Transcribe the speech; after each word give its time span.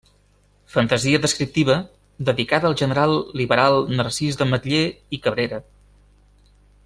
Fantasia 0.75 1.19
descriptiva, 1.25 1.75
dedicada 2.31 2.67
al 2.71 2.77
general 2.81 3.13
liberal 3.43 3.77
Narcís 4.01 4.39
d'Ametller 4.41 4.83
i 5.19 5.21
Cabrera. 5.27 5.61